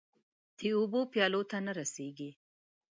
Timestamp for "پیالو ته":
1.11-1.57